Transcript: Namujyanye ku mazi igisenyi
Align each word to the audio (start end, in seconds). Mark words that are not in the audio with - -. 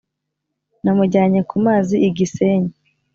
Namujyanye 0.83 1.39
ku 1.49 1.55
mazi 1.65 1.95
igisenyi 2.07 2.73